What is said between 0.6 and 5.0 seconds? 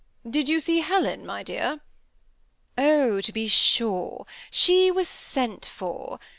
Helen, my dear?"" Oh! to be sure. She